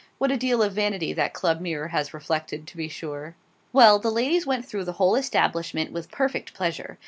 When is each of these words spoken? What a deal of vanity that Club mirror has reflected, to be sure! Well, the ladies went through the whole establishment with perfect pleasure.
What 0.17 0.31
a 0.31 0.35
deal 0.35 0.63
of 0.63 0.73
vanity 0.73 1.13
that 1.13 1.35
Club 1.35 1.61
mirror 1.61 1.89
has 1.89 2.11
reflected, 2.11 2.65
to 2.65 2.75
be 2.75 2.87
sure! 2.87 3.35
Well, 3.71 3.99
the 3.99 4.09
ladies 4.09 4.47
went 4.47 4.65
through 4.65 4.85
the 4.85 4.93
whole 4.97 5.15
establishment 5.15 5.91
with 5.91 6.09
perfect 6.09 6.55
pleasure. 6.55 6.97